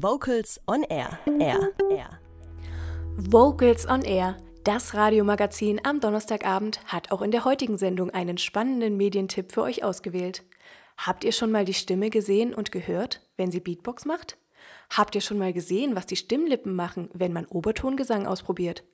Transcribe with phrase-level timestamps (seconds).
[0.00, 1.18] Vocals on Air.
[1.40, 1.72] Air.
[1.90, 2.20] Air.
[3.16, 4.36] Vocals on Air.
[4.62, 9.82] Das Radiomagazin am Donnerstagabend hat auch in der heutigen Sendung einen spannenden Medientipp für euch
[9.82, 10.44] ausgewählt.
[10.96, 14.36] Habt ihr schon mal die Stimme gesehen und gehört, wenn sie Beatbox macht?
[14.88, 18.84] Habt ihr schon mal gesehen, was die Stimmlippen machen, wenn man Obertongesang ausprobiert?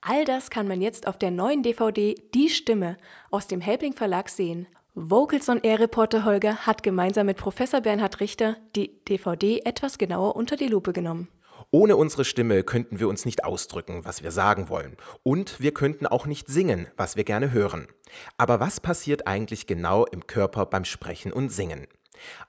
[0.00, 2.96] All das kann man jetzt auf der neuen DVD Die Stimme
[3.30, 4.66] aus dem Helping Verlag sehen.
[4.98, 10.36] Vocals on Air Reporter Holger hat gemeinsam mit Professor Bernhard Richter die DVD etwas genauer
[10.36, 11.28] unter die Lupe genommen.
[11.70, 14.96] Ohne unsere Stimme könnten wir uns nicht ausdrücken, was wir sagen wollen.
[15.22, 17.88] Und wir könnten auch nicht singen, was wir gerne hören.
[18.38, 21.88] Aber was passiert eigentlich genau im Körper beim Sprechen und Singen?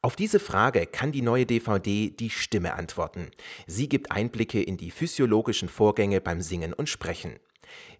[0.00, 3.30] Auf diese Frage kann die neue DVD Die Stimme antworten.
[3.68, 7.38] Sie gibt Einblicke in die physiologischen Vorgänge beim Singen und Sprechen.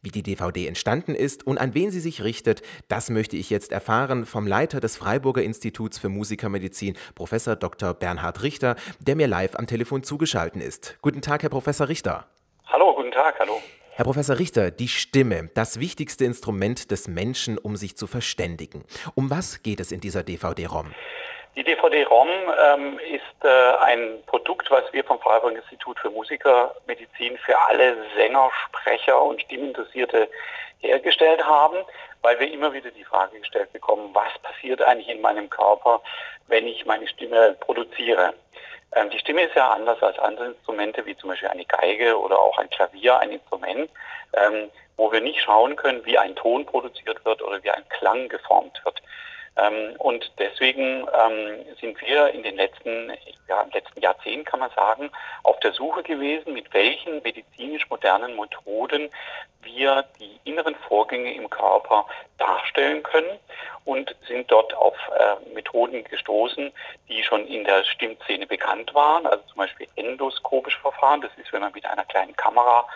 [0.02, 3.72] Wie die DVD entstanden ist und an wen sie sich richtet, das möchte ich jetzt
[3.72, 7.95] erfahren vom Leiter des Freiburger Instituts für Musikermedizin, Professor Dr.
[7.95, 10.96] Bernhard Richter, der mir live am Telefon zugeschaltet ist.
[11.02, 12.26] Guten Tag, Herr Professor Richter.
[12.66, 13.60] Hallo, guten Tag, hallo.
[13.95, 18.84] Herr Professor Richter, die Stimme, das wichtigste Instrument des Menschen, um sich zu verständigen.
[19.14, 20.92] Um was geht es in dieser DVD-ROM?
[21.54, 27.58] Die DVD-ROM ähm, ist äh, ein Produkt, was wir vom Freiburger Institut für Musikermedizin für
[27.68, 30.30] alle Sänger, Sprecher und Stimminteressierte
[30.78, 31.76] hergestellt haben,
[32.23, 36.00] weil wir immer wieder die Frage gestellt bekommen, was passiert eigentlich in meinem Körper,
[36.48, 38.32] wenn ich meine Stimme produziere.
[38.95, 42.38] Ähm, die Stimme ist ja anders als andere Instrumente, wie zum Beispiel eine Geige oder
[42.38, 43.90] auch ein Klavier, ein Instrument,
[44.32, 48.30] ähm, wo wir nicht schauen können, wie ein Ton produziert wird oder wie ein Klang
[48.30, 49.02] geformt wird.
[49.56, 53.12] Ähm, und deswegen ähm, sind wir in den letzten,
[53.48, 55.10] ja, letzten Jahrzehnt kann man sagen,
[55.42, 59.10] auf der Suche gewesen, mit welchen medizinisch modernen Methoden
[59.62, 62.06] wir die inneren Vorgänge im Körper
[62.38, 63.38] darstellen können
[63.84, 66.72] und sind dort auf äh, Methoden gestoßen,
[67.08, 71.60] die schon in der Stimmszene bekannt waren, also zum Beispiel endoskopische Verfahren, das ist, wenn
[71.60, 72.86] man mit einer kleinen Kamera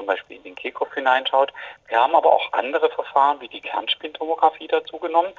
[0.00, 1.52] zum Beispiel in den Kehlkopf hineinschaut.
[1.88, 5.30] Wir haben aber auch andere Verfahren wie die Kernspintomographie dazu genommen.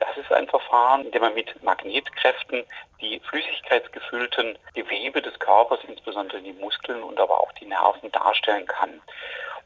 [0.00, 2.64] Das ist ein Verfahren, in dem man mit Magnetkräften
[3.00, 9.00] die flüssigkeitsgefüllten Gewebe des Körpers, insbesondere die Muskeln und aber auch die Nerven darstellen kann.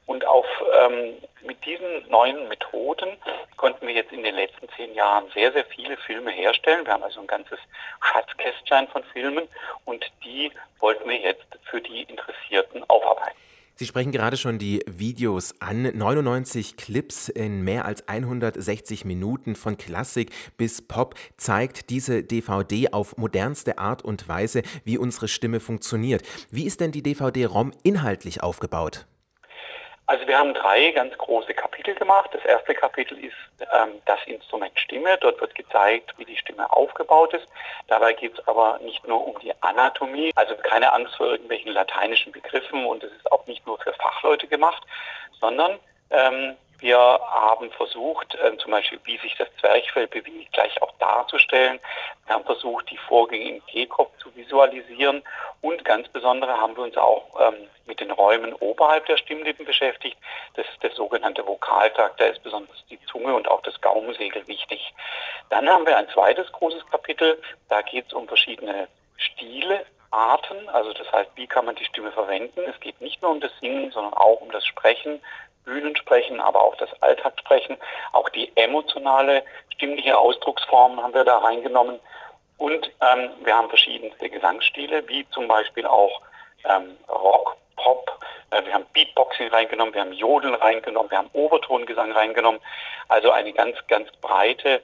[0.04, 0.46] Und auf,
[0.80, 3.16] ähm, mit diesen neuen Methoden
[3.56, 6.84] konnten wir jetzt in den letzten zehn Jahren sehr, sehr viele Filme herstellen.
[6.84, 7.58] Wir haben also ein ganzes
[8.02, 9.48] Schatzkästchen von Filmen
[9.84, 12.84] und die wollten wir jetzt für die Interessierten.
[13.82, 15.82] Sie sprechen gerade schon die Videos an.
[15.82, 23.16] 99 Clips in mehr als 160 Minuten von Klassik bis Pop zeigt diese DVD auf
[23.16, 26.22] modernste Art und Weise, wie unsere Stimme funktioniert.
[26.48, 29.08] Wie ist denn die DVD-ROM inhaltlich aufgebaut?
[30.12, 32.28] Also wir haben drei ganz große Kapitel gemacht.
[32.34, 33.32] Das erste Kapitel ist
[33.72, 35.16] ähm, das Instrument Stimme.
[35.22, 37.46] Dort wird gezeigt, wie die Stimme aufgebaut ist.
[37.88, 42.30] Dabei geht es aber nicht nur um die Anatomie, also keine Angst vor irgendwelchen lateinischen
[42.30, 44.82] Begriffen und es ist auch nicht nur für Fachleute gemacht,
[45.40, 45.78] sondern
[46.10, 51.80] ähm, wir haben versucht, äh, zum Beispiel, wie sich das Zwerchfell bewegt, gleich auch darzustellen.
[52.32, 55.22] Wir haben versucht, die Vorgänge im Kehlkopf zu visualisieren
[55.60, 60.16] und ganz besonders haben wir uns auch ähm, mit den Räumen oberhalb der Stimmlippen beschäftigt.
[60.54, 62.18] Das ist der sogenannte Vokaltakt.
[62.18, 64.94] Da ist besonders die Zunge und auch das Gaumensegel wichtig.
[65.50, 67.38] Dann haben wir ein zweites großes Kapitel.
[67.68, 68.88] Da geht es um verschiedene
[69.18, 72.60] Stile, Arten, also das heißt, wie kann man die Stimme verwenden.
[72.66, 75.20] Es geht nicht nur um das Singen, sondern auch um das Sprechen,
[75.64, 77.76] Bühnensprechen, aber auch das Alltagssprechen,
[78.12, 79.44] auch die emotionale
[79.82, 81.98] stimmliche Ausdrucksform haben wir da reingenommen.
[82.62, 86.20] Und ähm, wir haben verschiedenste Gesangsstile, wie zum Beispiel auch
[86.64, 88.08] ähm, Rock, Pop,
[88.52, 92.60] äh, wir haben Beatboxing reingenommen, wir haben Jodeln reingenommen, wir haben Obertongesang reingenommen.
[93.08, 94.80] Also eine ganz, ganz breite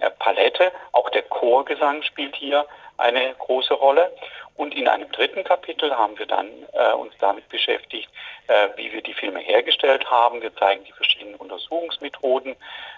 [0.00, 0.72] äh, Palette.
[0.92, 2.66] Auch der Chorgesang spielt hier
[2.98, 4.12] eine große Rolle.
[4.56, 8.08] Und in einem dritten Kapitel haben wir dann äh, uns damit beschäftigt,
[8.48, 10.42] äh, wie wir die Filme hergestellt haben.
[10.42, 12.54] Wir zeigen die verschiedenen Untersuchungsmethoden.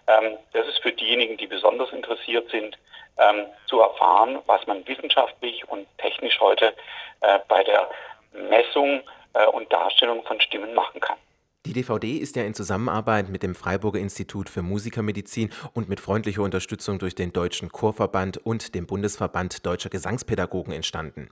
[0.06, 2.76] Ähm, das ist für diejenigen, die besonders interessiert sind,
[3.18, 6.74] ähm, zu erfahren, was man wissenschaftlich und technisch heute
[7.20, 7.88] äh, bei der
[8.32, 9.02] Messung
[9.34, 11.16] äh, und Darstellung von Stimmen machen kann.
[11.66, 16.42] Die DVD ist ja in Zusammenarbeit mit dem Freiburger Institut für Musikermedizin und mit freundlicher
[16.42, 21.30] Unterstützung durch den Deutschen Chorverband und dem Bundesverband Deutscher Gesangspädagogen entstanden.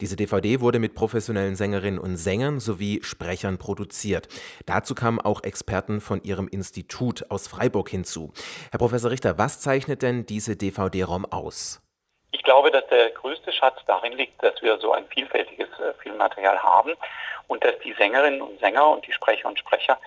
[0.00, 4.28] Diese DVD wurde mit professionellen Sängerinnen und Sängern sowie Sprechern produziert.
[4.64, 8.32] Dazu kamen auch Experten von ihrem Institut aus Freiburg hinzu.
[8.70, 11.82] Herr Professor Richter, was zeichnet denn diese DVD-ROM aus?
[12.30, 16.58] Ich glaube, dass der größte Schatz darin liegt, dass wir so ein vielfältiges äh, Filmmaterial
[16.62, 16.92] haben
[17.48, 19.98] und dass die Sängerinnen und Sänger und die Sprecher und Sprecher,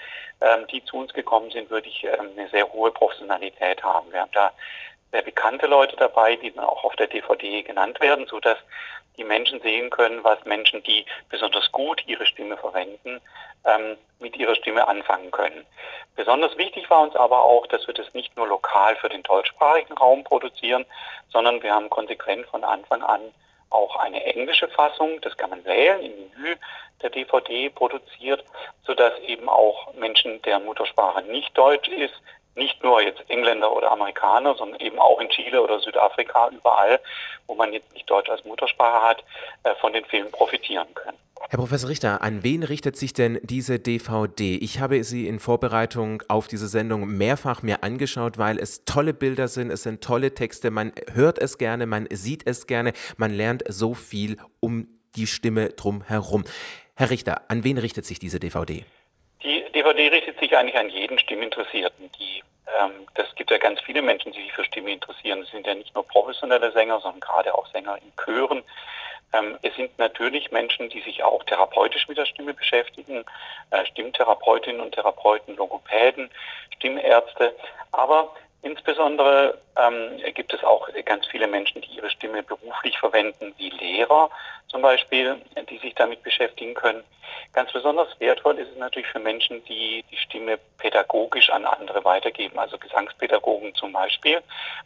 [0.42, 4.12] ähm, die zu uns gekommen sind, wirklich ähm, eine sehr hohe Professionalität haben.
[4.12, 4.51] Wir haben da
[5.12, 8.57] sehr bekannte Leute dabei, die dann auch auf der DVD genannt werden, so dass
[9.18, 13.19] die Menschen sehen können, was Menschen, die besonders gut ihre Stimme verwenden,
[13.66, 15.66] ähm, mit ihrer Stimme anfangen können.
[16.16, 19.94] Besonders wichtig war uns aber auch, dass wir das nicht nur lokal für den deutschsprachigen
[19.94, 20.86] Raum produzieren,
[21.30, 23.22] sondern wir haben konsequent von Anfang an
[23.69, 26.56] auch eine englische Fassung, das kann man wählen, im Menü
[27.02, 28.44] der DVD produziert,
[28.86, 32.16] sodass eben auch Menschen, deren Muttersprache nicht Deutsch ist,
[32.56, 37.00] nicht nur jetzt Engländer oder Amerikaner, sondern eben auch in Chile oder Südafrika, überall,
[37.46, 39.24] wo man jetzt nicht Deutsch als Muttersprache hat,
[39.64, 41.18] äh, von den Filmen profitieren können.
[41.50, 44.57] Herr Professor Richter, an wen richtet sich denn diese DVD?
[44.57, 49.48] Ich habe sie in Vorbereitung auf diese Sendung mehrfach mir angeschaut, weil es tolle Bilder
[49.48, 53.63] sind, es sind tolle Texte, man hört es gerne, man sieht es gerne, man lernt
[53.69, 56.44] so viel um die Stimme drum herum.
[56.95, 58.84] Herr Richter, an wen richtet sich diese DVD?
[59.44, 62.10] Die DVD richtet sich eigentlich an jeden Stimminteressierten.
[62.19, 62.44] Die,
[62.81, 65.42] ähm, das gibt ja ganz viele Menschen, die sich für Stimme interessieren.
[65.44, 68.63] Es sind ja nicht nur professionelle Sänger, sondern gerade auch Sänger in Chören.
[69.33, 73.25] Ähm, es sind natürlich Menschen, die sich auch therapeutisch mit der Stimme beschäftigen,
[73.71, 76.29] äh, Stimmtherapeutinnen und Therapeuten, Logopäden,
[76.75, 77.56] Stimmärzte.
[77.91, 78.33] Aber
[78.63, 84.29] Insbesondere ähm, gibt es auch ganz viele Menschen, die ihre Stimme beruflich verwenden, wie Lehrer
[84.68, 85.38] zum Beispiel,
[85.69, 87.03] die sich damit beschäftigen können.
[87.53, 92.59] Ganz besonders wertvoll ist es natürlich für Menschen, die die Stimme pädagogisch an andere weitergeben,
[92.59, 94.41] also Gesangspädagogen zum Beispiel,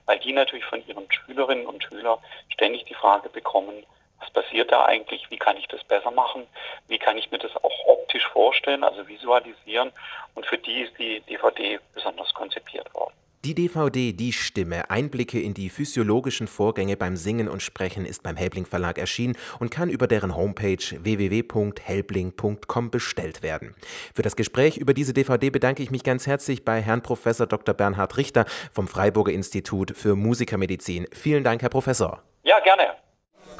[0.05, 3.83] weil die natürlich von ihren Schülerinnen und Schülern ständig die Frage bekommen,
[4.21, 6.47] was passiert da eigentlich, wie kann ich das besser machen,
[6.87, 9.91] wie kann ich mir das auch optisch vorstellen, also visualisieren.
[10.35, 13.13] Und für die ist die DVD besonders konzipiert worden.
[13.43, 18.35] Die DVD Die Stimme, Einblicke in die physiologischen Vorgänge beim Singen und Sprechen ist beim
[18.35, 23.73] Helbling Verlag erschienen und kann über deren Homepage www.helbling.com bestellt werden.
[24.13, 27.73] Für das Gespräch über diese DVD bedanke ich mich ganz herzlich bei Herrn Professor Dr.
[27.73, 31.07] Bernhard Richter vom Freiburger Institut für Musikermedizin.
[31.11, 32.21] Vielen Dank, Herr Professor.
[32.43, 33.00] Ja, gerne.